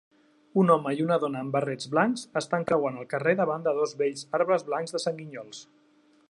Un 0.59 0.71
home 0.75 0.93
i 0.99 1.03
una 1.07 1.17
dona 1.23 1.43
amb 1.45 1.57
barrets 1.57 1.91
blancs 1.91 2.23
estan 2.41 2.65
creuant 2.71 2.97
el 3.03 3.07
carrer 3.13 3.37
davant 3.43 3.69
de 3.69 3.75
dos 3.81 3.95
bells 4.01 4.25
arbres 4.39 4.67
blancs 4.71 4.97
de 4.97 5.03
sanguinyols. 5.05 5.63